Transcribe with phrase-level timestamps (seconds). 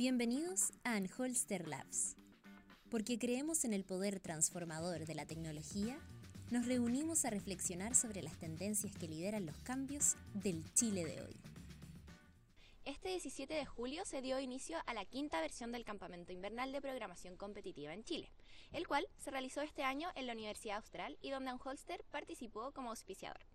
[0.00, 2.16] Bienvenidos a Anholster Labs.
[2.90, 6.00] Porque creemos en el poder transformador de la tecnología,
[6.50, 11.36] nos reunimos a reflexionar sobre las tendencias que lideran los cambios del Chile de hoy.
[12.86, 16.80] Este 17 de julio se dio inicio a la quinta versión del Campamento Invernal de
[16.80, 18.32] Programación Competitiva en Chile,
[18.72, 22.88] el cual se realizó este año en la Universidad Austral y donde Anholster participó como
[22.88, 23.49] auspiciador.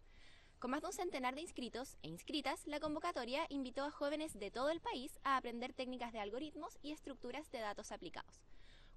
[0.65, 4.49] Con más de un centenar de inscritos e inscritas, la convocatoria invitó a jóvenes de
[4.49, 8.41] todo el país a aprender técnicas de algoritmos y estructuras de datos aplicados.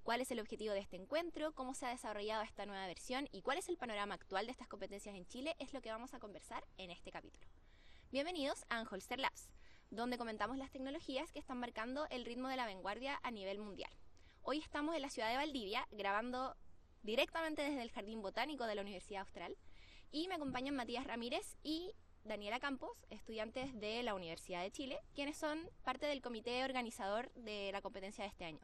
[0.02, 1.52] ¿Cuál es el objetivo de este encuentro?
[1.52, 3.28] ¿Cómo se ha desarrollado esta nueva versión?
[3.33, 5.56] ¿Y cuál es el panorama actual de estas competencias en Chile?
[5.59, 7.47] Es lo que vamos a conversar en este capítulo.
[8.11, 9.50] Bienvenidos a Anholster Labs,
[9.91, 13.92] donde comentamos las tecnologías que están marcando el ritmo de la vanguardia a nivel mundial.
[14.41, 16.56] Hoy estamos en la ciudad de Valdivia grabando
[17.03, 19.59] directamente desde el Jardín Botánico de la Universidad Austral
[20.11, 21.93] y me acompañan Matías Ramírez y
[22.25, 27.71] Daniela Campos, estudiantes de la Universidad de Chile, quienes son parte del comité organizador de
[27.73, 28.61] la competencia de este año.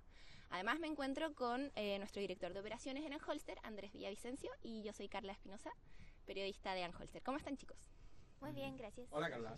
[0.50, 4.92] Además me encuentro con eh, nuestro director de operaciones en Anholster, Andrés Villavicencio, y yo
[4.92, 5.70] soy Carla Espinosa,
[6.26, 7.22] periodista de Anholster.
[7.22, 7.78] ¿Cómo están chicos?
[8.40, 9.08] Muy bien, gracias.
[9.10, 9.56] Hola Carla.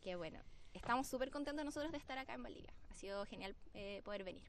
[0.00, 0.40] Qué bueno.
[0.74, 2.72] Estamos súper contentos nosotros de estar acá en Bolivia.
[2.90, 4.44] Ha sido genial eh, poder venir.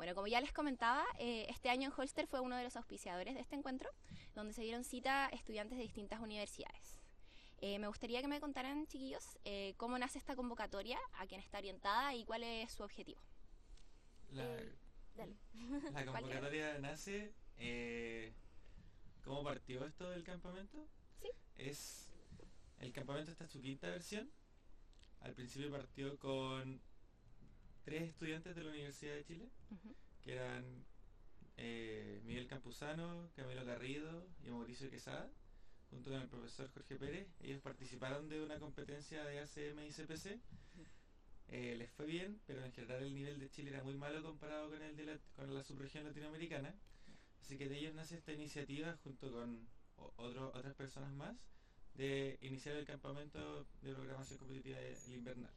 [0.00, 3.34] Bueno, como ya les comentaba, eh, este año en Holster fue uno de los auspiciadores
[3.34, 3.90] de este encuentro,
[4.34, 6.98] donde se dieron cita estudiantes de distintas universidades.
[7.58, 11.58] Eh, me gustaría que me contaran, chiquillos, eh, cómo nace esta convocatoria, a quién está
[11.58, 13.20] orientada y cuál es su objetivo.
[14.30, 14.46] La,
[15.16, 15.36] Dale.
[15.92, 17.34] la convocatoria nace.
[17.58, 18.32] eh,
[19.22, 20.88] ¿Cómo partió esto del campamento?
[21.20, 21.28] Sí.
[21.56, 22.10] Es.
[22.78, 24.30] El campamento está en su quinta versión.
[25.20, 26.80] Al principio partió con
[27.90, 29.48] tres estudiantes de la Universidad de Chile,
[30.22, 30.64] que eran
[31.56, 35.28] eh, Miguel Campuzano, Camilo Garrido y Mauricio Quesada,
[35.90, 37.26] junto con el profesor Jorge Pérez.
[37.40, 40.38] Ellos participaron de una competencia de ACM y CPC.
[41.48, 44.70] Eh, les fue bien, pero en general el nivel de Chile era muy malo comparado
[44.70, 46.72] con el de la, con la subregión latinoamericana.
[47.40, 51.36] Así que de ellos nace esta iniciativa junto con otro- otras personas más
[51.94, 55.50] de iniciar el campamento de programación competitiva el invernal.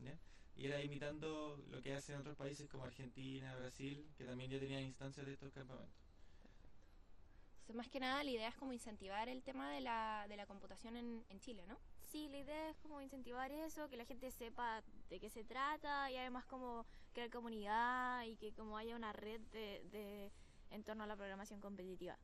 [0.00, 0.18] ¿ya?
[0.60, 4.82] Y era imitando lo que hacen otros países como Argentina, Brasil, que también ya tenían
[4.82, 5.96] instancias de estos campamentos.
[7.60, 10.44] Entonces, más que nada, la idea es como incentivar el tema de la, de la
[10.44, 11.78] computación en, en Chile, ¿no?
[12.12, 16.10] Sí, la idea es como incentivar eso, que la gente sepa de qué se trata
[16.10, 16.84] y además como
[17.14, 20.30] crear comunidad y que como haya una red de, de
[20.72, 22.18] en torno a la programación competitiva.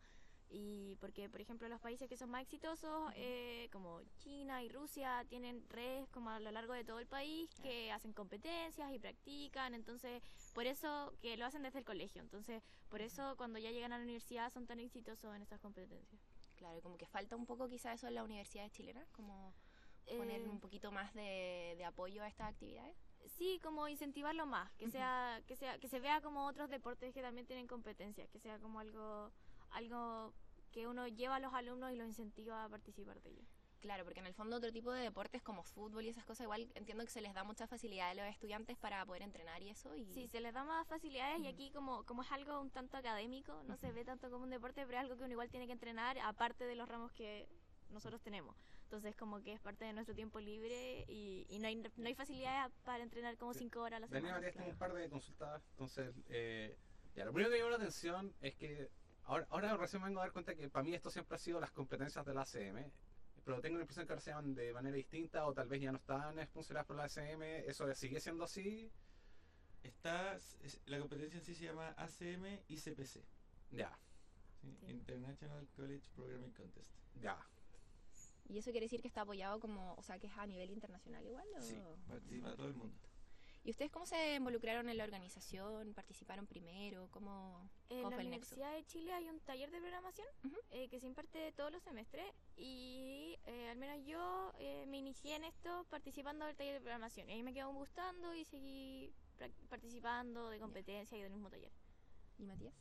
[0.48, 5.24] Y porque, por ejemplo, los países que son más exitosos, eh, como China y Rusia,
[5.28, 9.74] tienen redes como a lo largo de todo el país que hacen competencias y practican.
[9.74, 10.22] Entonces,
[10.54, 12.22] por eso que lo hacen desde el colegio.
[12.22, 16.20] Entonces, por eso cuando ya llegan a la universidad son tan exitosos en esas competencias.
[16.56, 19.52] Claro, y como que falta un poco quizá eso en la Universidad Chilena, como
[20.06, 22.96] poner Eh, un poquito más de, de apoyo a estas actividades.
[23.36, 27.20] Sí, como incentivarlo más, que sea, que sea, que se vea como otros deportes que
[27.20, 29.32] también tienen competencia, que sea como algo,
[29.76, 30.32] algo
[30.72, 33.42] que uno lleva a los alumnos y los incentiva a participar de ello.
[33.80, 36.66] Claro, porque en el fondo otro tipo de deportes como fútbol y esas cosas, igual
[36.74, 39.94] entiendo que se les da mucha facilidad a los estudiantes para poder entrenar y eso.
[39.94, 40.12] Y...
[40.12, 43.62] Sí, se les da más facilidades y aquí como, como es algo un tanto académico,
[43.64, 45.72] no se ve tanto como un deporte, pero es algo que uno igual tiene que
[45.72, 47.46] entrenar aparte de los ramos que
[47.90, 48.56] nosotros tenemos.
[48.84, 52.14] Entonces como que es parte de nuestro tiempo libre y, y no, hay, no hay
[52.14, 53.60] facilidades para entrenar como Sí.
[53.60, 54.52] cinco horas a la Daniel semana.
[54.52, 55.62] Tengo un par de consultas.
[55.72, 56.76] Entonces, eh,
[57.14, 58.90] ya, lo primero que me llamó la atención es que
[59.26, 61.60] ahora, ahora recién me vengo a dar cuenta que para mí esto siempre ha sido
[61.60, 62.90] las competencias de la ACM.
[63.44, 65.92] Pero tengo la impresión que ahora se llaman de manera distinta o tal vez ya
[65.92, 67.42] no están sponsorizadas por la ACM.
[67.68, 68.90] ¿Eso sigue siendo así?
[69.82, 73.24] Está, es- la competencia en sí se llama ACM y CPC,
[73.70, 73.96] Ya,
[74.60, 74.76] ¿sí?
[74.80, 74.90] Sí.
[74.90, 76.90] International College Programming Contest.
[77.22, 77.38] ya.
[78.48, 81.24] ¿Y eso quiere decir que está apoyado como, o sea, que es a nivel internacional
[81.24, 81.46] igual?
[81.56, 81.76] o- Sí,
[82.08, 82.96] participa todo el mundo.
[83.66, 85.92] ¿Y ustedes cómo se involucraron en la organización?
[85.92, 87.08] ¿Participaron primero?
[87.10, 88.54] ¿Cómo, En cómo la fue el nexo?
[88.54, 90.56] Universidad de Chile hay un taller de programación Ujú.
[90.70, 92.24] eh, que se imparte todos los semestres
[92.56, 97.28] y eh, al menos yo eh, me inicié en esto participando del taller de programación
[97.28, 99.12] y ahí me quedó gustando y seguí
[99.68, 101.72] participando de competencia y del mismo taller.
[102.38, 102.74] ¿Y Matías?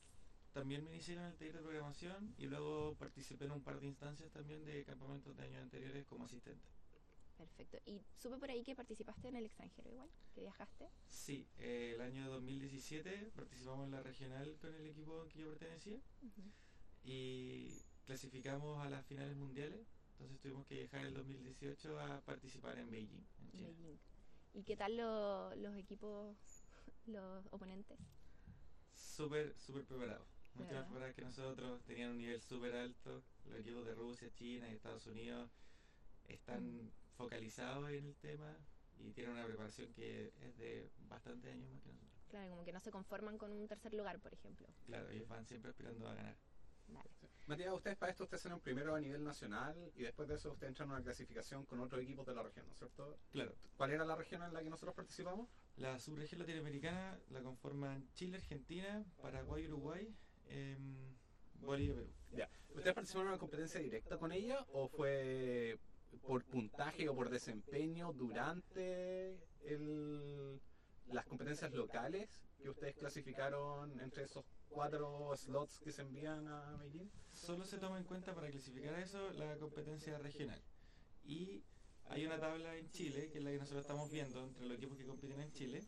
[0.54, 3.88] También me inicié en el taller de programación y luego participé en un par de
[3.88, 6.69] instancias también de campamentos de años anteriores como asistente.
[7.38, 7.78] Perfecto.
[7.86, 10.10] ¿Y supe por ahí que participaste en el extranjero igual?
[10.34, 10.90] ¿Que viajaste?
[11.10, 15.50] Sí, eh, el año 2017 participamos en la regional con el equipo al que yo
[15.50, 16.00] pertenecía
[17.04, 19.86] y clasificamos a las finales mundiales.
[20.14, 23.68] Entonces tuvimos que viajar el 2018 a participar en Beijing, en China.
[23.68, 24.00] Beijing.
[24.54, 26.38] ¿Y qué tal lo- los equipos,
[27.08, 28.00] los oponentes?
[28.94, 30.26] Súper, súper preparados.
[30.54, 33.22] Mucho más preparados que nosotros, tenían un nivel súper alto.
[33.50, 35.50] Los equipos de Rusia, China y Estados Unidos
[36.30, 38.57] están focalizados en el tema
[39.00, 42.15] y tienen una preparación que es de bastantes años más que nosotros.
[42.29, 44.67] Claro, como que no se conforman con un tercer lugar, por ejemplo.
[44.85, 46.35] Claro, ellos van siempre esperando a ganar.
[46.88, 47.09] Vale.
[47.47, 50.69] Matías, ustedes para esto ustedes salen primero a nivel nacional y después de eso ustedes
[50.69, 53.19] entran a una clasificación con otros equipos de la región, ¿no es cierto?
[53.31, 53.53] Claro.
[53.77, 55.47] ¿Cuál era la región en la que nosotros participamos?
[55.77, 60.15] La subregión latinoamericana la conforman Chile, Argentina, Paraguay, Uruguay,
[60.47, 61.15] em,
[61.62, 62.09] Bolivia, Perú.
[62.31, 62.50] Ya.
[62.69, 65.79] ¿Ustedes participaron en una competencia directa con ella o fue
[66.21, 69.38] por puntaje o por desempeño durante
[71.07, 72.29] las competencias locales
[72.62, 77.09] que ustedes clasificaron entre esos cuatro slots que se envían a Beijing?
[77.31, 80.62] Solo se toma en cuenta para clasificar eso la competencia regional.
[81.23, 81.63] Y
[82.09, 84.97] hay una tabla en Chile, que es la que nosotros estamos viendo entre los equipos
[84.97, 85.83] que compiten en Chile.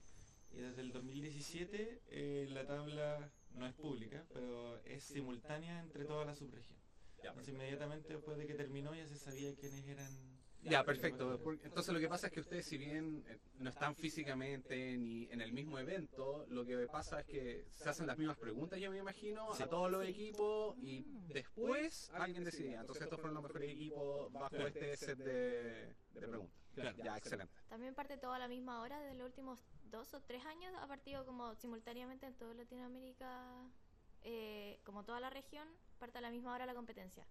[0.51, 6.25] Y desde el 2017 eh, la tabla no es pública, pero es simultánea entre toda
[6.25, 6.77] la subregión.
[7.23, 10.11] Ya, Entonces inmediatamente después de que terminó ya se sabía quiénes eran.
[10.63, 11.39] Ya, perfecto.
[11.63, 15.39] Entonces lo que pasa es que ustedes, si bien eh, no están físicamente ni en
[15.39, 18.97] el mismo evento, lo que pasa es que se hacen las mismas preguntas, yo me
[18.97, 19.63] imagino, Sí.
[19.63, 22.81] a todos los equipos y después alguien decidía.
[22.81, 26.55] Entonces estos fueron los mejores equipos bajo este set de, de preguntas.
[26.73, 26.97] Claro.
[27.03, 27.53] Ya, excelente.
[27.69, 30.87] También parte todo a la misma hora, desde los últimos dos o tres años ha
[30.87, 33.63] partido como simultáneamente en toda Latinoamérica,
[34.23, 35.67] eh, como toda la región,
[35.97, 37.25] parte a la misma hora la competencia.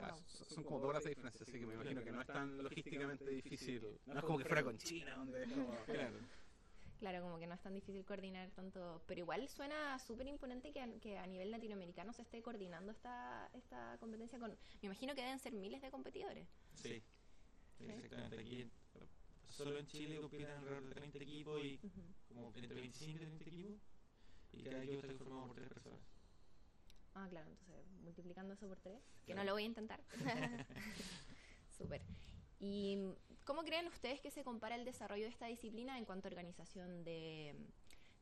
[0.00, 2.26] Ah, son son como dos horas de diferencia, así que me imagino que no es
[2.26, 4.00] tan logísticamente difícil.
[4.06, 5.44] No es como que fuera con China, donde
[5.86, 6.18] Claro.
[6.98, 10.80] Claro, como que no es tan difícil coordinar tanto, pero igual suena súper imponente que
[10.80, 15.22] a, que a nivel latinoamericano se esté coordinando esta, esta competencia con, me imagino que
[15.22, 16.46] deben ser miles de competidores.
[16.74, 17.02] Sí.
[17.76, 18.38] Sí, Exactamente.
[18.38, 18.70] Aquí
[19.48, 21.80] solo en Chile compiten alrededor de 30 equipos y
[22.28, 23.72] como entre 25 y 30 equipos.
[24.52, 26.00] Y cada equipo está conformado por tres personas.
[27.14, 30.00] Ah, claro, entonces multiplicando eso por tres, que no lo voy a intentar.
[31.76, 32.02] Súper.
[32.58, 32.96] ¿Y
[33.44, 37.02] cómo creen ustedes que se compara el desarrollo de esta disciplina en cuanto a organización
[37.04, 37.56] de,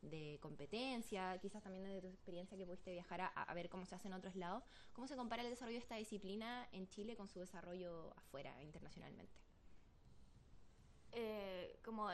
[0.01, 3.95] de competencia, quizás también de tu experiencia que pudiste viajar a, a ver cómo se
[3.95, 4.63] hace en otros lados?
[4.93, 9.39] ¿Cómo se compara el desarrollo de esta disciplina en Chile con su desarrollo afuera, internacionalmente?
[11.13, 12.07] Eh, como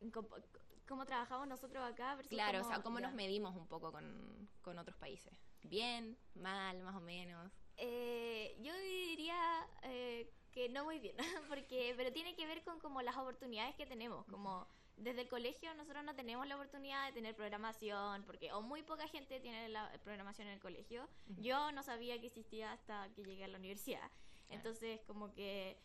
[0.00, 0.44] comp-
[0.86, 2.14] cómo trabajamos nosotros acá.
[2.16, 3.06] versus Claro, o cómo- sea, ¿cómo ya.
[3.06, 5.32] nos medimos un poco con, con otros países?
[5.62, 6.16] ¿Bien?
[6.34, 6.82] ¿Mal?
[6.82, 7.52] ¿Más o menos?
[7.76, 9.36] Eh, yo diría
[9.82, 11.16] eh, que no muy bien,
[11.48, 14.66] porque pero tiene que ver con como las oportunidades que tenemos, como
[14.96, 19.06] desde el colegio nosotros no tenemos la oportunidad de tener programación, porque o muy poca
[19.08, 21.08] gente tiene la programación en el colegio.
[21.36, 24.10] Yo no sabía que existía hasta que llegué a la universidad.
[24.48, 25.78] Entonces, como que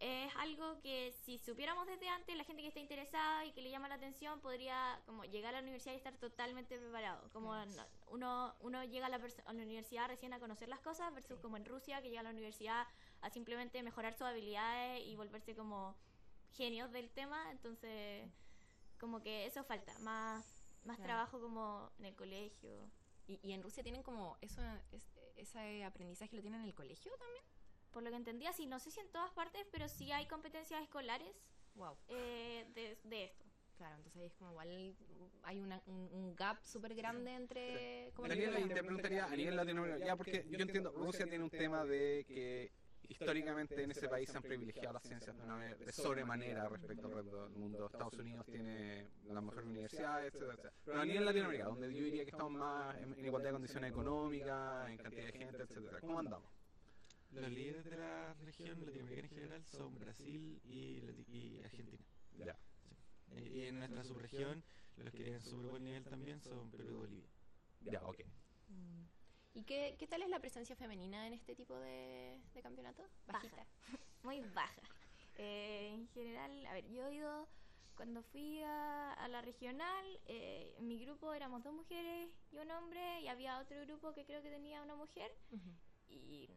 [0.00, 3.70] es algo que si supiéramos desde antes, la gente que está interesada y que le
[3.70, 7.28] llama la atención podría como llegar a la universidad y estar totalmente preparado.
[7.32, 7.54] Como
[8.08, 11.42] uno, uno llega a la, a la universidad recién a conocer las cosas versus Sí.
[11.42, 12.86] como en Rusia que llega a la universidad
[13.22, 15.96] a simplemente mejorar sus habilidades y volverse como
[16.52, 17.50] genios del tema.
[17.52, 18.28] Entonces,
[19.00, 20.44] como que eso falta, más,
[20.84, 21.04] más Claro.
[21.04, 22.90] trabajo como en el colegio.
[23.26, 24.60] ¿Y, y en Rusia tienen como eso,
[24.92, 25.06] es-
[25.36, 27.44] ese aprendizaje lo tienen en el colegio también?
[27.94, 30.82] Por lo que entendía, sí, no sé si en todas partes, pero sí hay competencias
[30.82, 31.28] escolares
[31.76, 31.96] Wow.
[32.08, 33.44] eh, de, de esto.
[33.76, 34.94] Claro, entonces ahí es como igual
[35.44, 38.10] hay una- un, un gap súper grande entre...
[38.14, 41.50] como Daniel, nivel- te preguntaría a nivel latinoamericano, ya porque yo entiendo, Rusia tiene un
[41.50, 42.72] tema de que
[43.08, 47.06] históricamente en ese país se han privilegiado las ciencias de, una manera- de sobremanera respecto
[47.08, 47.86] al resto del mundo.
[47.86, 50.74] Estados Unidos tiene las mejores universidades, etcétera, etcétera.
[50.84, 53.90] Pero a nivel latinoamericano, donde yo diría que estamos más en, en igualdad de condiciones
[53.90, 56.00] económicas, en cantidad de gente, etcétera.
[56.00, 56.48] ¿Cómo andamos?
[57.34, 62.04] Los líderes de la región latinoamericana en general son Brasil y, y Argentina.
[62.38, 62.56] Ya.
[63.28, 63.50] Sí.
[63.52, 64.62] Y en nuestra subregión,
[64.96, 67.28] los que tienen súper buen nivel también son Perú y Bolivia.
[67.80, 68.20] Ya, ok.
[68.68, 69.04] Mm.
[69.54, 73.02] ¿Y qué, qué tal es la presencia femenina en este tipo de, de campeonato?
[73.26, 73.38] Baja.
[73.38, 73.66] Bajita.
[74.22, 74.82] muy baja.
[75.36, 77.48] Eh, en general, a ver, yo he ido,
[77.96, 82.70] cuando fui a, a la regional, eh, en mi grupo éramos dos mujeres y un
[82.70, 85.36] hombre, y había otro grupo que creo que tenía una mujer,
[86.08, 86.48] y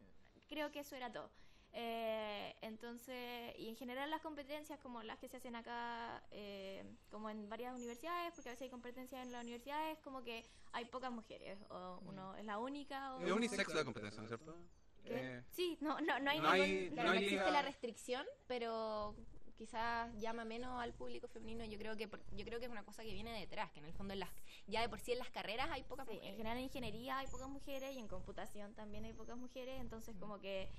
[0.48, 1.30] creo que eso era todo.
[1.72, 7.28] Eh, entonces, y en general las competencias como las que se hacen acá, eh, como
[7.30, 11.12] en varias universidades, porque a veces hay competencias en las universidades, como que hay pocas
[11.12, 13.20] mujeres, o uno es la única, o...
[13.20, 14.56] Es unisex la competencia, ¿no es cierto?
[15.04, 18.26] Eh, Sí, no, no, no hay no hay- ningún- Claro, no hay existe la restricción,
[18.46, 19.14] pero
[19.58, 21.64] quizás llama menos al público femenino.
[21.64, 23.86] Yo creo que por- yo creo que es una cosa que viene detrás, que en
[23.86, 24.30] el fondo en las
[24.68, 26.36] ya de por sí en las carreras hay pocas Sí, en mujeres.
[26.38, 30.38] general en ingeniería hay pocas mujeres y en computación también hay pocas mujeres, entonces como
[30.38, 30.70] que,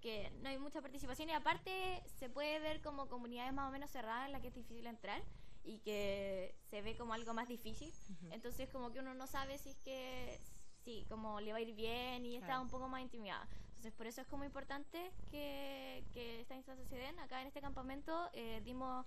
[0.00, 3.90] que no hay mucha participación y aparte se puede ver como comunidades más o menos
[3.90, 5.22] cerradas en las que es difícil entrar
[5.64, 7.92] y que se ve como algo más difícil,
[8.30, 10.40] entonces como que uno no sabe si es que
[10.84, 13.46] sí, como le va a ir bien y está un poco más intimidada.
[13.82, 17.18] Entonces por eso es como importante que, que estas instancias se den.
[17.18, 19.04] Acá en este campamento eh, dimos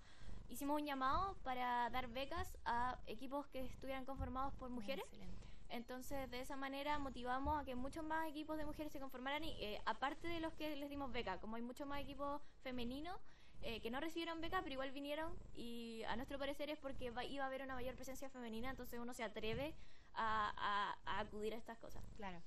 [0.50, 5.06] hicimos un llamado para dar becas a equipos que estuvieran conformados por mujeres.
[5.06, 5.46] Excelente.
[5.70, 9.52] Entonces, de esa manera motivamos a que muchos más equipos de mujeres se conformaran y
[9.64, 13.18] eh, aparte de los que les dimos beca, como hay muchos más equipos femeninos
[13.62, 17.24] eh, que no recibieron beca, pero igual vinieron y a nuestro parecer es porque va-
[17.24, 19.74] iba a haber una mayor presencia femenina, entonces uno se atreve
[20.16, 22.04] a, a- a acudir a estas cosas.
[22.18, 22.42] Claro.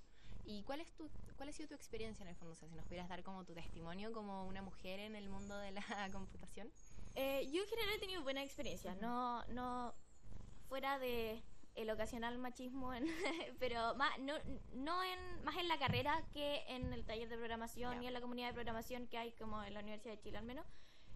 [0.48, 2.52] ¿Y cuál es tu cuál ha sido tu experiencia en el fondo?
[2.52, 5.56] O sea, si nos pudieras dar como tu testimonio como una mujer en el mundo
[5.58, 6.68] de la computación.
[7.14, 9.94] Eh, yo en general he tenido buenas experiencias, no, no
[10.68, 11.42] fuera de
[11.74, 13.06] el ocasional machismo, en-
[13.60, 14.34] pero más, no,
[14.74, 18.02] no en, más en la carrera que en el taller de programación Ya.
[18.02, 20.44] y en la comunidad de programación que hay como en la Universidad de Chile al
[20.44, 20.66] menos.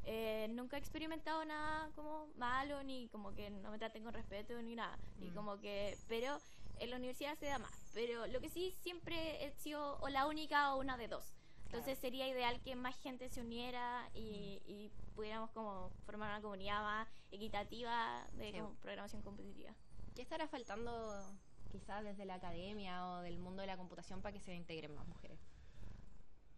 [0.05, 4.61] Eh, nunca he experimentado nada como malo ni como que no me traten con respeto
[4.61, 5.35] ni nada y Mm.
[5.35, 6.39] como que pero
[6.83, 10.27] en la universidad se da más pero lo que sí siempre he sido o la
[10.27, 11.35] única o una de dos
[11.67, 16.83] entonces sería ideal que más gente se uniera y, y pudiéramos como formar una comunidad
[16.83, 18.59] más equitativa de Sí.
[18.59, 19.73] como programación competitiva.
[20.15, 21.25] ¿Qué estará faltando
[21.71, 25.07] quizás desde la academia o del mundo de la computación para que se integren más
[25.09, 25.39] mujeres?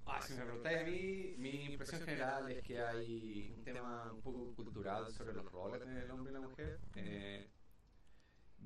[0.07, 4.21] Ah, si me preguntáis a mí, mi impresión general es que hay un tema un
[4.21, 6.81] poco cultural sobre los roles del hombre y la mujer.
[6.97, 7.49] Eh,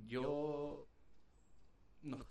[0.06, 0.88] yo
[2.02, 2.26] no.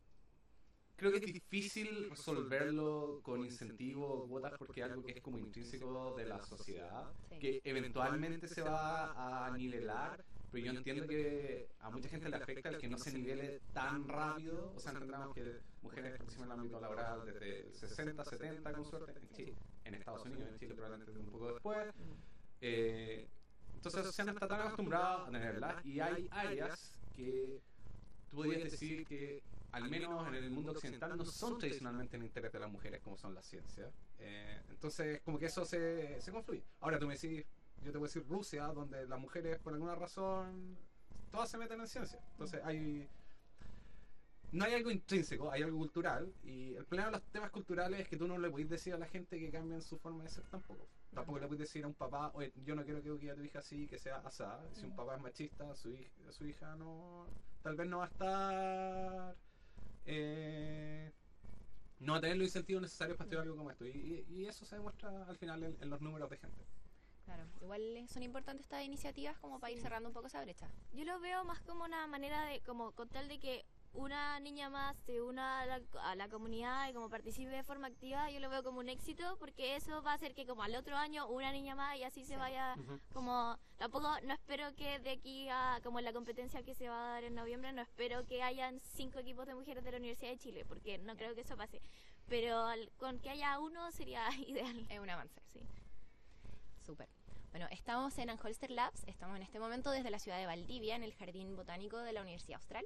[0.96, 5.38] Creo que es difícil resolverlo con incentivos o cuotas porque es algo que es como
[5.38, 7.38] intrínseco de la sociedad, Sí.
[7.40, 12.70] que eventualmente se va a nivelar, pero yo entiendo que a mucha gente le afecta
[12.70, 16.60] el que no se nivele tan rápido, o sea, entendamos que mujeres participan en el
[16.60, 19.56] ámbito laboral desde el 60, 70 con suerte, en Chile,
[19.86, 21.94] en Estados Unidos, en Chile probablemente un poco después,
[22.62, 23.28] eh,
[23.76, 27.62] entonces se han estado tan acostumbrados a tenerlas y hay áreas que
[28.32, 32.52] tú podrías decir que al menos en el mundo occidental no son tradicionalmente en interés
[32.52, 33.94] de las mujeres como son las ciencias.
[34.20, 36.64] Eh, entonces como que eso se, se confluye.
[36.80, 37.46] Ahora tú me decís,
[37.84, 40.78] yo te voy a decir Rusia, donde las mujeres por alguna razón
[41.32, 42.20] todas se meten en ciencia.
[42.32, 43.08] Entonces hay...
[44.50, 46.34] No hay algo intrínseco, hay algo cultural.
[46.44, 48.98] Y el problema de los temas culturales es que tú no le puedes decir a
[48.98, 50.88] la gente que cambien su forma de ser tampoco.
[51.14, 53.44] Tampoco le puedes decir a un papá, oye, yo no quiero que eduque a tu
[53.44, 54.64] hija así, que sea asada.
[54.74, 57.28] Si un papá es machista, su hija, su hija no,
[57.62, 59.36] tal vez no va a estar,
[60.08, 61.12] eh,
[62.00, 63.86] no va a tener los incentivos necesarios para estudiar algo como esto.
[63.86, 66.66] Y, y- y eso se demuestra al final en, en los números de gente.
[67.26, 70.72] Claro, igual son importantes estas iniciativas como para ir cerrando un poco esa brecha.
[70.94, 74.70] Yo lo veo más como una manera de, como con tal de que una niña
[74.70, 78.40] más se una a la, a la comunidad y como participe de forma activa, yo
[78.40, 81.28] lo veo como un éxito porque eso va a hacer que como al otro año
[81.28, 82.40] una niña más y así se Sí.
[82.40, 82.76] vaya
[83.14, 87.12] como tampoco no espero que de aquí a como la competencia que se va a
[87.14, 90.38] dar en noviembre no espero que hayan cinco equipos de mujeres de la Universidad de
[90.38, 91.82] Chile porque no creo que eso pase
[92.28, 95.42] pero al- con que haya uno sería ideal Es un avance.
[95.54, 95.62] sí
[96.86, 97.10] Súper.
[97.52, 101.04] Bueno, estamos en Anholster Labs, estamos en este momento desde la ciudad de Valdivia, en
[101.04, 102.86] el Jardín Botánico de la Universidad Austral.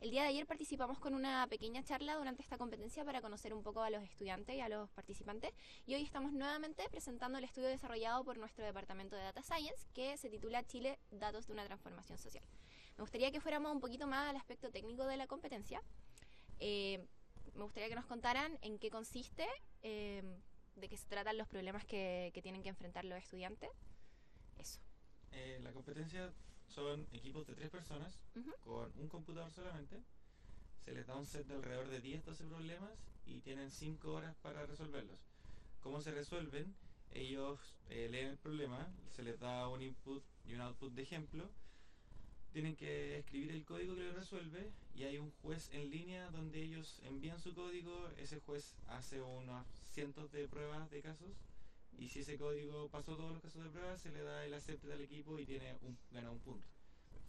[0.00, 3.62] El día de ayer participamos con una pequeña charla durante esta competencia para conocer un
[3.62, 5.52] poco a los estudiantes y a los participantes.
[5.84, 10.16] Y hoy estamos nuevamente presentando el estudio desarrollado por nuestro departamento de Data Science, que
[10.16, 12.42] se titula Chile, Datos de una Transformación Social.
[12.96, 15.82] Me gustaría que fuéramos un poquito más al aspecto técnico de la competencia.
[16.60, 17.06] Eh,
[17.54, 19.46] me gustaría que nos contaran en qué consiste,
[19.82, 20.22] eh,
[20.76, 23.68] de qué se tratan los problemas que, que tienen que enfrentar los estudiantes.
[24.56, 24.80] Eso.
[25.32, 26.32] Eh, la competencia
[26.70, 28.18] son equipos de tres personas
[28.64, 30.02] con un computador solamente.
[30.84, 32.90] Se les da un set de alrededor de 10, 12 problemas
[33.26, 35.18] y tienen 5 horas para resolverlos.
[35.80, 36.74] ¿Cómo se resuelven?
[37.12, 41.48] Ellos eh, leen el problema, se les da un input y un output de ejemplo.
[42.52, 46.62] Tienen que escribir el código que lo resuelve y hay un juez en línea donde
[46.62, 48.08] ellos envían su código.
[48.16, 51.30] Ese juez hace unos cientos de pruebas de casos
[51.98, 54.92] y si ese código pasó todos los casos de prueba, se le da el acepte
[54.92, 56.66] al equipo y tiene un, gana un punto.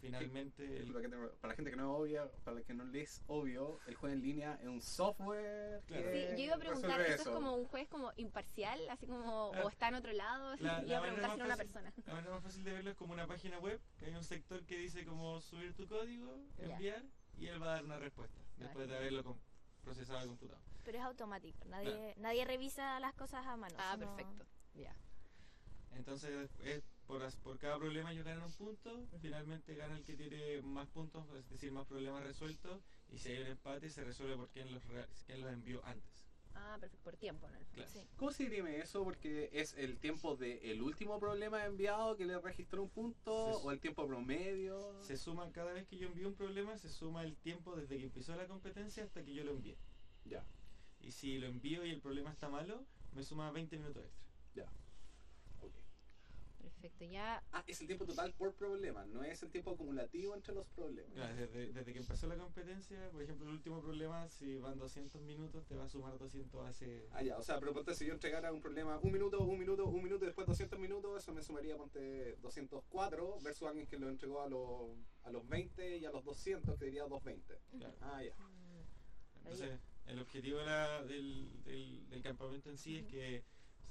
[0.00, 2.84] Finalmente, el- que te- para la gente que no es obvia, para la que no
[2.84, 5.80] le es obvio, el juego en línea es un software.
[5.86, 6.02] Claro.
[6.10, 8.80] que Sí, yo iba a preguntar, ¿eso, es como un juez como imparcial?
[8.90, 9.66] Así como, Claro.
[9.66, 10.56] o está en otro lado?
[10.56, 11.92] La- iba la a preguntar manera si era una más persona.
[12.06, 14.64] La manera más fácil de verlo es como una página web, que hay un sector
[14.64, 17.04] que dice como subir tu código, enviar,
[17.38, 19.36] y él va a dar una respuesta, después de haberlo
[19.84, 20.62] procesado al computador.
[20.84, 24.46] Pero es automático nadie nadie revisa las cosas a mano Ah, sino- perfecto.
[24.74, 24.94] Ya.
[25.94, 30.14] Entonces, es por, as- por cada problema ellos ganan un punto, finalmente gana el que
[30.16, 34.36] tiene más puntos, es decir, más problemas resueltos, y si hay un empate se resuelve
[34.36, 34.82] por quién los,
[35.26, 36.24] quién los envió antes.
[36.54, 37.58] Ah, perfecto, por tiempo, ¿no?
[37.72, 37.90] Claro.
[37.90, 38.06] Sí.
[38.16, 39.04] ¿Cómo se dirime eso?
[39.04, 43.80] Porque es el tiempo del último problema enviado que le registró un punto o el
[43.80, 45.02] tiempo promedio.
[45.02, 48.04] Se suma, cada vez que yo envío un problema, se suma el tiempo desde que
[48.04, 49.76] empezó la competencia hasta que yo lo envié.
[50.24, 50.44] Ya,
[51.02, 54.22] Y si lo envío y el problema está malo, me suma 20 minutos extra.
[54.54, 54.64] ya.
[55.60, 55.72] Ok.
[56.60, 60.54] Perfecto, ya Ah, es el tiempo total por problema, no es el tiempo acumulativo entre
[60.54, 61.12] los problemas.
[61.12, 65.20] Claro, desde, desde que empezó la competencia, por ejemplo, el último problema, si van 200
[65.22, 67.08] minutos, te va a sumar 200 hace...
[67.10, 69.86] Ah, ya, o sea, pero ponte si yo entregara un problema un minuto, un minuto,
[69.86, 74.08] un minuto y después 200 minutos, eso me sumaría, ponte 204 versus alguien que lo
[74.08, 77.58] entregó a los, a los 20 y a los 200 que diría 220.
[77.78, 77.96] Claro.
[78.00, 78.34] Ah, ya.
[79.38, 79.80] Entonces,
[80.12, 83.42] el objetivo de la- del, del- del campamento en sí es que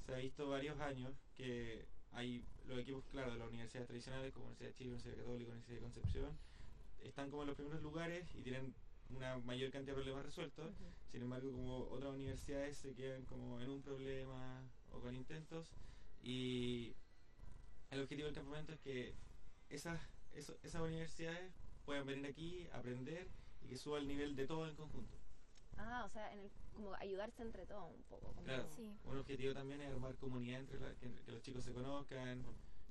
[0.06, 4.46] se ha visto varios años que hay los equipos, claro, de las universidades tradicionales, como
[4.48, 6.38] Universidad de Chile, Universidad Católica, Universidad de Concepción,
[7.04, 8.74] están como en los primeros lugares y tienen
[9.10, 10.74] una mayor cantidad de problemas resueltos.
[11.12, 15.68] Sin embargo, como otras universidades se quedan como en un problema o con intentos
[16.24, 16.94] y
[17.90, 19.13] el objetivo del campamento es que
[19.70, 20.00] esas,
[20.34, 21.51] eso- esas universidades
[21.86, 23.28] puedan venir aquí, aprender
[23.63, 25.18] y que suba el nivel de todo en conjunto.
[25.78, 28.28] Ah, o sea, en el, como ayudarse entre todos un poco.
[28.28, 28.68] como- Claro.
[28.75, 28.90] Sí.
[29.06, 32.44] Un objetivo también es armar comunidad entre la- que, que los chicos se conozcan,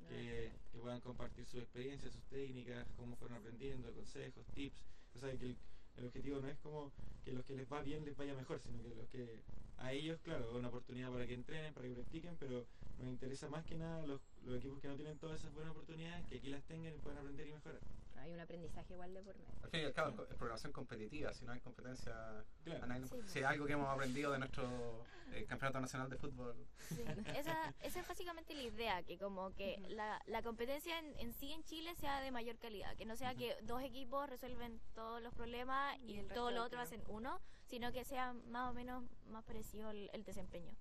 [0.08, 4.82] que, que puedan compartir sus experiencias, sus técnicas, cómo fueron aprendiendo, consejos, tips.
[5.14, 5.56] O sea, que el,
[5.96, 6.90] el objetivo no es como
[7.24, 9.40] que los que les va bien les vaya mejor, sino que los que
[9.78, 12.66] a ellos, claro, es una oportunidad para que entrenen, para que practiquen, pero
[12.98, 16.26] nos interesa más que nada los, los equipos que no tienen todas esas buenas oportunidades,
[16.26, 17.80] que aquí las tengan y puedan aprender y mejorar.
[18.20, 19.52] Hay un aprendizaje igual de por medio.
[19.62, 23.06] Al fin y al cabo, es programación competitiva, si no hay competencia, Claro.
[23.06, 23.16] Sí.
[23.26, 26.54] si hay algo que hemos aprendido de nuestro eh, campeonato nacional de fútbol.
[26.88, 27.02] Sí,
[27.36, 31.52] esa, esa es básicamente la idea, que como que la, la competencia en, en sí
[31.52, 35.34] en Chile sea de mayor calidad, que no sea que dos equipos resuelven todos los
[35.34, 39.44] problemas Y y, todo lo otro hacen uno, sino que sea más o menos más
[39.44, 40.72] parecido el, el desempeño.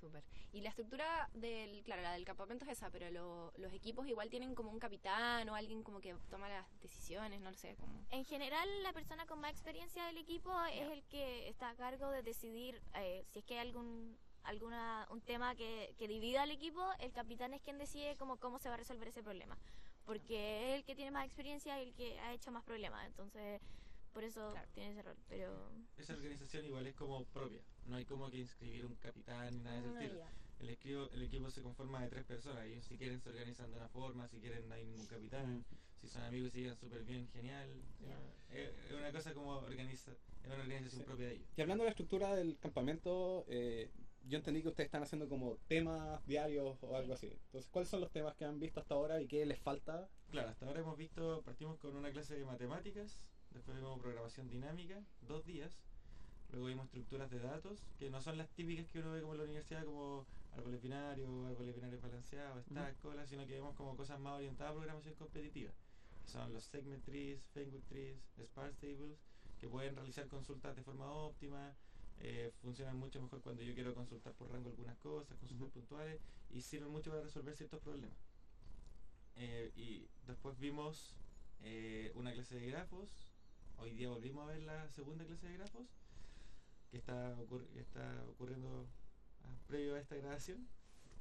[0.00, 0.24] Súper.
[0.52, 4.30] Y la estructura del, claro, la del campamento es esa, pero lo- los equipos igual
[4.30, 7.92] tienen como un capitán o alguien como que toma las decisiones, no lo sé, como...
[8.10, 12.10] En general, la persona con más experiencia del equipo es el que está a cargo
[12.10, 16.50] de decidir eh, si es que hay algún alguna un tema que, que divida al
[16.50, 19.58] equipo, el capitán es quien decide cómo, cómo se va a resolver ese problema.
[20.06, 23.06] Porque es el que tiene más experiencia y el que ha hecho más problemas.
[23.06, 23.60] Entonces,
[24.14, 24.66] por eso Claro.
[24.72, 25.16] tiene ese rol.
[25.28, 29.60] Pero Esa organización igual es como propia, no hay como que inscribir un capitán ni
[29.62, 30.24] nada de ese Ah, estilo.
[30.60, 32.64] El, equipo, el equipo se conforma de tres personas.
[32.64, 35.64] Ellos si quieren se organizan de una forma, si quieren no hay ningún capitán.
[36.00, 37.68] Si son amigos y se llevan súper bien, genial.
[38.50, 41.06] Eh, Es una cosa como organiza, es una organización Sí.
[41.06, 41.48] propia de ellos.
[41.56, 43.90] Y hablando de la estructura del campamento, eh,
[44.26, 47.26] yo entendí que ustedes están haciendo como temas diarios o algo así.
[47.46, 50.08] Entonces, ¿cuáles son los temas que han visto hasta ahora y qué les falta?
[50.30, 55.02] Claro, hasta ahora hemos visto, partimos con una clase de matemáticas, después vimos programación dinámica,
[55.22, 55.78] dos días.
[56.52, 59.38] Luego vimos estructuras de datos, que no son las típicas que uno ve como en
[59.38, 64.18] la universidad, como árboles binarios, árboles binarios balanceados, stack, cola, sino que vemos como cosas
[64.18, 65.70] más orientadas a programación competitiva.
[66.22, 69.18] Que son los segment trees, Fenwick trees, sparse tables,
[69.60, 71.72] que pueden realizar consultas de forma óptima,
[72.18, 76.62] eh, funcionan mucho mejor cuando yo quiero consultar por rango algunas cosas, consultas puntuales, y
[76.62, 78.18] sirven mucho para resolver ciertos problemas.
[79.36, 81.16] Eh, y después vimos
[81.62, 83.08] eh, una clase de grafos.
[83.78, 85.86] Hoy día volvimos a ver la segunda clase de grafos
[86.90, 88.86] que está, ocurri- que está ocurriendo
[89.44, 90.68] ah, previo a esta grabación.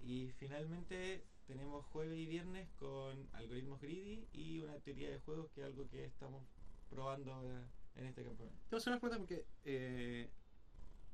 [0.02, 5.62] Y finalmente tenemos jueves y viernes con algoritmos greedy y una teoría de juegos que
[5.62, 6.44] es algo que estamos
[6.90, 7.32] probando
[7.96, 8.58] en este campamento.
[8.70, 10.30] Te voy a hacer una pregunta porque eh,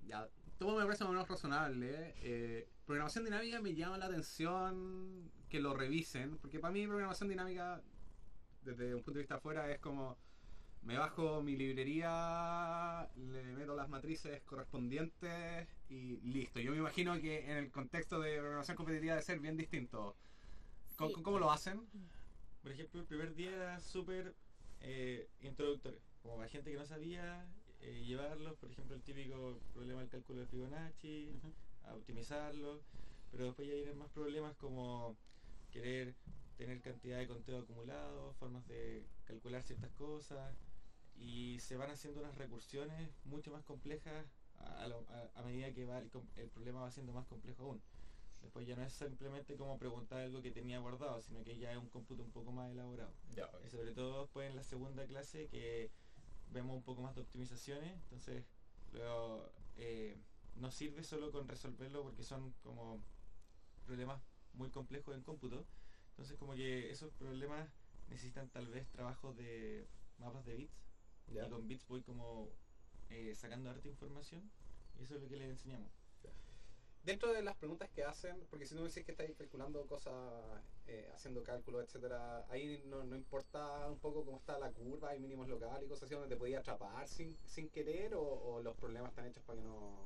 [0.05, 2.13] ya, todo me parece más o menos razonable.
[2.17, 7.81] eh, programación dinámica me llama la atención que lo revisen, porque para mí programación dinámica,
[8.63, 10.17] desde un punto de vista afuera, es como
[10.85, 16.59] me bajo mi librería, le meto las matrices correspondientes y listo.
[16.59, 20.15] Yo me imagino que en el contexto de programación competitiva debe ser bien distinto.
[20.95, 21.21] ¿Cómo, Sí.
[21.23, 21.81] cómo lo hacen?
[22.61, 24.33] Por ejemplo, el primer día era súper
[24.81, 27.43] eh, introductorio, como para gente que no sabía
[27.81, 31.31] eh, llevarlos, por ejemplo, el típico problema del cálculo de Fibonacci,
[31.83, 32.79] a optimizarlo,
[33.31, 35.15] pero después ya vienen más problemas como
[35.71, 36.13] querer
[36.57, 40.55] tener cantidad de conteo acumulado, formas de calcular ciertas cosas,
[41.17, 44.25] y se van haciendo unas recursiones mucho más complejas
[44.59, 46.09] a, lo- a- a medida que va el,
[46.49, 47.81] problema va siendo más complejo aún.
[48.41, 51.77] Después ya no es simplemente como preguntar algo que tenía guardado, sino que ya es
[51.77, 53.11] un cómputo un poco más elaborado.
[53.35, 55.89] Ya, Y sobre todo después en la segunda clase que
[56.51, 58.43] vemos un poco más de optimizaciones, entonces
[58.93, 60.15] luego eh,
[60.55, 62.99] no sirve solo con resolverlo porque son como
[63.85, 64.21] problemas
[64.53, 65.65] muy complejos en cómputo,
[66.11, 67.67] entonces como que esos problemas
[68.09, 69.87] necesitan tal vez trabajos de
[70.19, 70.73] mapas de bits
[71.27, 71.45] ya.
[71.45, 72.49] y con bits voy como
[73.09, 74.49] eh, sacando harta información
[74.99, 75.91] y eso es lo que les enseñamos.
[77.03, 80.11] Dentro de las preguntas que hacen, porque si no me decís que estáis calculando cosas,
[80.87, 85.19] eh, haciendo cálculos, etcétera, ahí no, no importa un poco cómo está la curva, hay
[85.19, 88.75] mínimos locales y cosas así donde te podías atrapar sin, sin querer o, o los
[88.77, 89.99] problemas están hechos para que no.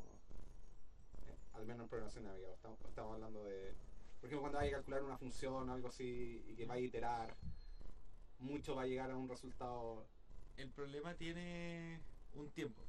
[1.28, 3.74] eh, al menos en programación o estamos, estamos hablando de.
[4.20, 6.86] Por ejemplo, cuando vaya a calcular una función o algo así y que vaya a
[6.86, 7.36] iterar,
[8.40, 10.06] mucho va a llegar a un resultado.
[10.60, 12.02] El problema tiene
[12.34, 12.82] un tiempo.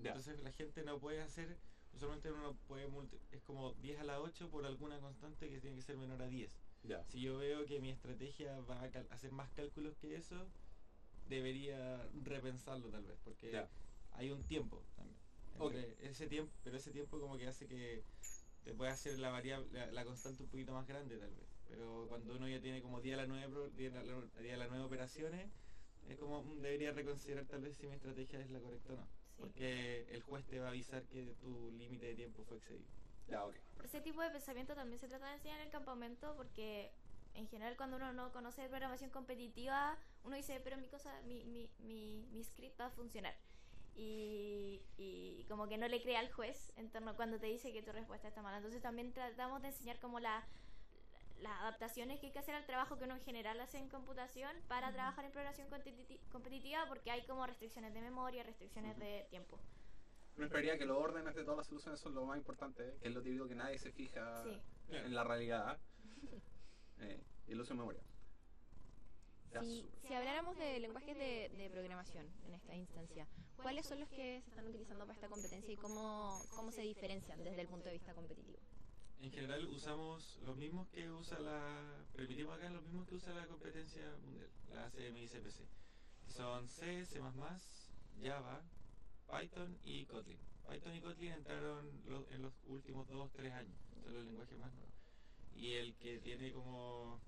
[0.00, 0.10] Ya.
[0.10, 1.56] Entonces la gente no puede hacer,
[1.92, 5.74] usualmente uno puede, multi- es como 10 a la 8 por alguna constante que tiene
[5.76, 6.56] que ser menor a 10.
[6.84, 7.02] Ya.
[7.08, 10.46] Si yo veo que mi estrategia va a hacer más cálculos que eso,
[11.28, 13.68] debería repensarlo tal vez, porque Ya.
[14.12, 15.16] hay un tiempo también.
[16.00, 18.04] Ese tiempo, pero ese tiempo como que hace que
[18.62, 21.48] te pueda hacer la variable, la, la constante un poquito más grande tal vez.
[21.66, 24.54] Pero cuando uno ya tiene como 10 a la 9, pro- 10 a la, 10
[24.54, 25.50] a la 9 operaciones,
[26.08, 29.02] es como mm, debería reconsiderar tal vez si mi estrategia es la correcta o no.
[29.04, 29.34] Sí.
[29.38, 32.86] Porque el juez te va a avisar que tu límite de tiempo fue excedido.
[33.28, 33.56] Ya, ok.
[33.84, 36.92] Ese tipo de pensamiento también se trata de enseñar en el campamento porque
[37.34, 41.68] en general cuando uno no conoce programación competitiva, uno dice, pero mi cosa, mi, mi,
[41.80, 43.34] mi, mi script va a funcionar.
[43.94, 47.72] Y, y como que no le cree al juez en torno a cuando te dice
[47.72, 48.58] que tu respuesta está mala.
[48.58, 50.46] Entonces también tratamos de enseñar como la,
[51.40, 54.56] las adaptaciones que hay que hacer al trabajo que uno en general hace en computación
[54.68, 59.00] para trabajar en programación competiti- competitiva porque hay como restricciones de memoria, restricciones Ujú.
[59.00, 59.58] de tiempo.
[60.36, 63.14] Me esperaría que los órdenes de todas las soluciones son lo más importante, que es
[63.14, 64.60] lo típico que nadie se fija Sí.
[64.90, 65.78] en la realidad.
[66.98, 68.00] Eh, y el uso de memoria.
[69.60, 73.26] Si, si habláramos de lenguajes de, de programación en esta instancia,
[73.62, 77.42] ¿cuáles son los que se están utilizando para esta competencia y cómo, cómo se diferencian
[77.44, 78.58] desde el punto de vista competitivo?
[79.20, 82.04] En general usamos los mismos que usa la...
[82.14, 85.66] Permitimos acá los mismos que usa la competencia mundial, la CMI-CPC.
[86.24, 87.20] que Son C, C++,
[88.22, 88.62] Java,
[89.26, 90.38] Python y Kotlin.
[90.68, 91.90] Python y Kotlin entraron
[92.30, 94.94] en los últimos 2-3 años, son los lenguajes más nuevos.
[95.54, 97.20] Y el que tiene como...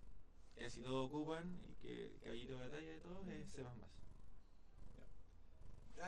[0.57, 3.65] casi todos ocupan, y que caballito de batalla de todos es C++.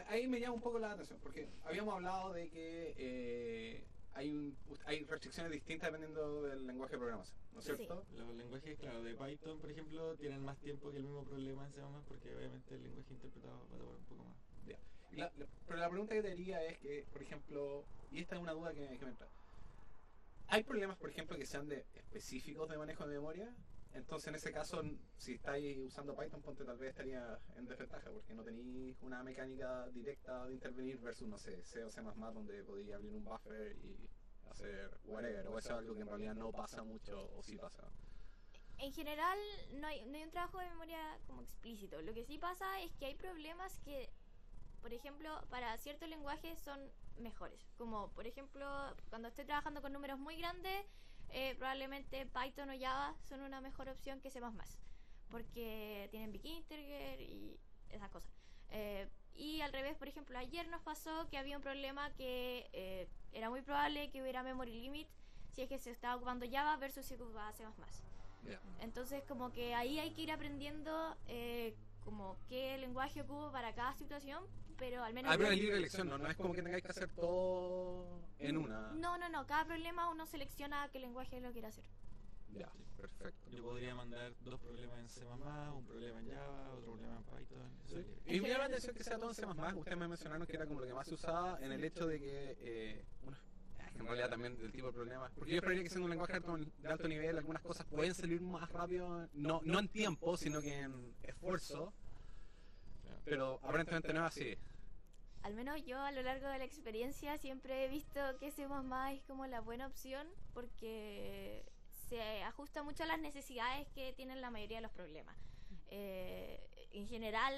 [0.09, 4.57] Ahí me llama un poco la atención, porque habíamos hablado de que eh, hay, un-
[4.87, 7.77] hay restricciones distintas dependiendo del lenguaje de programación, ¿no es Sí.
[7.77, 8.05] cierto?
[8.17, 11.73] Los lenguajes, claro, de Python, por ejemplo, tienen más tiempo que el mismo problema en
[11.73, 14.37] C++ porque obviamente el lenguaje interpretado va a tomar un poco más.
[15.13, 18.37] Y la- la- pero la pregunta que te diría es que, por ejemplo, y esta
[18.37, 19.27] es una duda que, que me entra.
[20.47, 23.53] ¿Hay problemas, por ejemplo, que sean de específicos de manejo de memoria?
[23.93, 24.83] Entonces, en ese caso,
[25.17, 29.89] si estáis usando Python, ponte tal vez estaría en desventaja, porque no tenéis una mecánica
[29.89, 34.09] directa de intervenir versus, no sé, C o C++, donde podéis abrir un buffer y
[34.49, 37.89] hacer whatever, o eso es algo que en realidad no pasa mucho, o sí pasa.
[38.79, 39.39] En general
[39.73, 42.01] no hay, no hay un trabajo de memoria como explícito.
[42.01, 44.09] Lo que sí pasa es que hay problemas que,
[44.81, 46.81] por ejemplo, para ciertos lenguajes son
[47.19, 47.61] mejores.
[47.77, 48.67] Como por ejemplo,
[49.11, 50.87] cuando estoy trabajando con números muy grandes,
[51.33, 54.41] eh, probablemente Python o Java son una mejor opción que C++.
[55.31, 57.59] Porque tienen big integer y
[57.91, 58.31] esas cosas.
[58.71, 63.09] Eh, y al revés, por ejemplo, ayer nos pasó que había un problema que eh,
[63.33, 65.09] era muy probable que hubiera memory limit
[65.53, 67.65] si es que se estaba ocupando Java versus si ocupaba C++.
[68.45, 68.61] Ya.
[68.81, 73.95] Entonces, como que ahí hay que ir aprendiendo eh, como qué lenguaje ocupo para cada
[73.95, 74.45] situación,
[74.81, 75.31] pero al menos...
[75.31, 76.19] Ah, pero es libre elección, ¿no?
[76.19, 78.07] No es como que tengáis que hacer todo
[78.39, 78.91] en una.
[78.93, 81.85] No, no, no, cada problema uno selecciona qué lenguaje lo quiere hacer.
[82.53, 83.51] Ya, perfecto.
[83.51, 87.71] Yo podría mandar dos problemas en C++, un problema en Java, otro problema en Python.
[87.89, 88.17] libre.
[88.27, 89.45] Y me llama la atención que sea todo en C++.
[89.45, 92.19] Ustedes me mencionaron que era como lo que más se usaba en el hecho de
[92.19, 93.05] que, eh,
[93.79, 95.31] es que en realidad también del tipo de problemas.
[95.33, 98.69] Porque yo esperaría que siendo un lenguaje de alto nivel, algunas cosas pueden salir más
[98.73, 101.93] rápido, no, no en tiempo, sino que en esfuerzo.
[103.25, 104.59] Pero aparentemente no es así.
[105.43, 108.67] Al menos yo a lo largo de la experiencia siempre he visto que C++
[109.13, 111.65] es como la buena opción porque
[112.09, 115.37] se ajusta mucho a las necesidades que tienen la mayoría de los problemas.
[115.89, 116.61] Eh,
[116.93, 117.55] en general,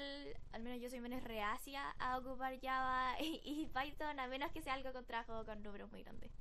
[0.51, 4.61] al menos yo soy menos reacia a ocupar Java y, y Python, a menos que
[4.61, 6.31] sea algo con trabajo con números muy grandes.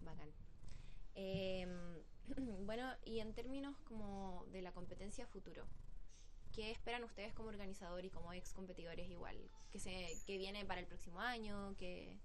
[0.00, 0.32] Bacán.
[1.14, 2.02] Em,
[2.66, 5.66] bueno, y en términos como de la competencia futuro,
[6.56, 9.36] ¿qué esperan ustedes como organizador y como ex competidores igual?
[9.70, 11.76] ¿Qué, se, qué viene para el próximo año?
[11.78, 12.18] ¿Qué,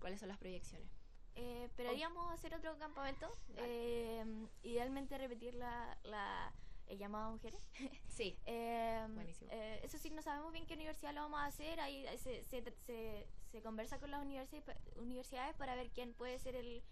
[0.00, 0.88] ¿Cuáles son las proyecciones?
[1.36, 4.24] Eh, esperaríamos hacer otro campamento, eh,
[4.62, 6.52] idealmente repetir la, la
[6.88, 7.60] el llamado a mujeres.
[8.08, 9.50] Sí, Eh, Buenísimo.
[9.52, 11.80] eh, eso sí, no sabemos bien qué universidad lo vamos a hacer.
[11.80, 16.54] Ahí se, se, se, se conversa con las universidades, universidades para ver quién puede ser
[16.56, 16.82] el,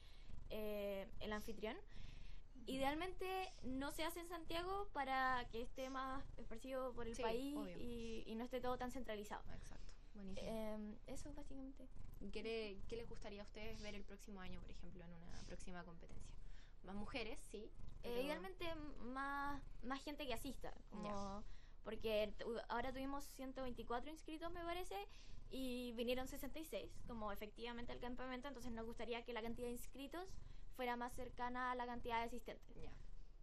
[0.51, 1.77] eh, el anfitrión.
[2.67, 7.57] Idealmente no se hace en Santiago para que esté más esparcido por el Sí, país
[7.79, 9.43] y, y no esté todo tan centralizado.
[9.55, 9.93] exacto.
[10.15, 10.47] Buenísimo.
[10.49, 11.89] Eh, eso básicamente.
[12.33, 15.43] ¿Qué, le- qué les gustaría a ustedes ver el próximo año, por ejemplo, en una
[15.47, 16.31] próxima competencia?
[16.85, 17.71] Más mujeres, sí.
[18.03, 20.73] Eh, idealmente más, más gente que asista.
[20.91, 21.43] Como,
[21.85, 25.09] porque tu- ahora tuvimos 124 inscritos, me parece,
[25.51, 30.29] y vinieron 66, como efectivamente al campamento, entonces nos gustaría que la cantidad de inscritos
[30.73, 32.77] fuera más cercana a la cantidad de asistentes.
[32.77, 32.93] Ya,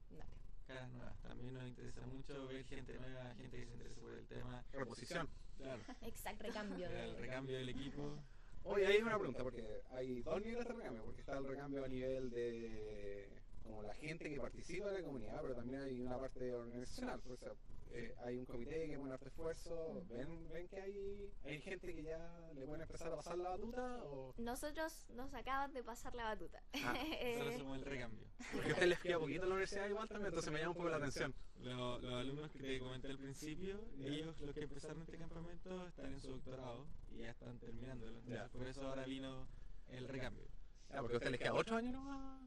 [0.09, 0.35] dale.
[0.67, 1.19] Caras nuevas.
[1.21, 4.63] También nos interesa mucho ver gente nueva, gente que se interese por el tema.
[4.73, 5.29] Reposición.
[5.57, 5.81] Claro.
[6.01, 6.87] Exacto, recambio.
[6.89, 8.17] El recambio del equipo.
[8.63, 11.87] Oye, hay una pregunta, porque hay dos niveles de recambio, porque está el recambio a
[11.87, 13.29] nivel de
[13.69, 17.35] como la gente que participa de la comunidad, pero también hay una parte organizacional, o
[17.37, 17.51] sea,
[17.91, 22.03] eh, hay un comité que pone harto esfuerzo, ¿ven, ven que hay, hay gente que
[22.03, 26.25] ya le pueden empezar a pasar la batuta o Nosotros nos acaban de pasar la
[26.25, 26.61] batuta.
[26.83, 28.27] Ah, Eh, Nosotros somos el recambio.
[28.53, 30.77] porque a usted les queda poquito en la universidad igual también, entonces me llama un
[30.77, 31.33] poco la atención.
[31.61, 36.13] Lo- los alumnos que te comenté al principio, ellos los que empezaron este campamento están
[36.13, 38.11] en su doctorado y ya están terminándolo.
[38.19, 38.47] Entonces, Ya.
[38.49, 39.47] por eso ahora vino
[39.89, 40.45] el recambio.
[40.89, 42.41] Ya, porque a usted les queda ocho años nomás.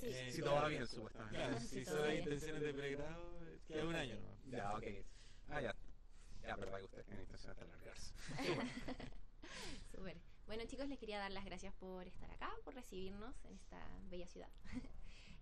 [0.00, 0.06] Sí.
[0.08, 1.36] Eh, Si todo va bien, supuestamente.
[1.36, 2.18] Claro, Sí, si todo son bien.
[2.22, 4.44] intenciones de pregrado, queda un año nomás.
[4.46, 4.84] Ya, ok.
[5.48, 5.74] Ah, ya.
[6.42, 8.12] Ya, verdad que usted tiene intención de alargarse.
[9.94, 10.16] Súper.
[10.46, 13.80] Bueno chicos, les quería dar las gracias por estar acá, por recibirnos en esta
[14.10, 14.50] bella ciudad.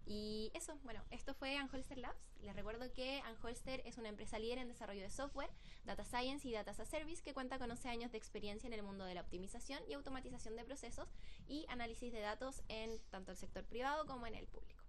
[0.07, 2.19] Y eso, bueno, esto fue Anholster Labs.
[2.43, 5.49] Les recuerdo que Anholster es una empresa líder en desarrollo de software,
[5.85, 8.73] data science y data as a service que cuenta con 11 años de experiencia en
[8.73, 11.09] el mundo de la optimización y automatización de procesos
[11.47, 14.83] y análisis de datos en tanto el sector privado como en el público.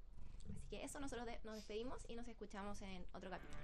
[0.50, 3.58] Así que eso, nosotros de- nos despedimos y nos escuchamos en otro capítulo.